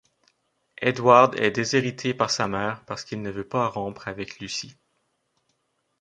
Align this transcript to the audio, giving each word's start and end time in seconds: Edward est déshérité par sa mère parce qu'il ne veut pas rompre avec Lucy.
Edward 0.79 1.35
est 1.35 1.51
déshérité 1.51 2.15
par 2.15 2.31
sa 2.31 2.47
mère 2.47 2.83
parce 2.87 3.03
qu'il 3.05 3.21
ne 3.21 3.29
veut 3.29 3.47
pas 3.47 3.67
rompre 3.67 4.07
avec 4.07 4.39
Lucy. 4.39 4.75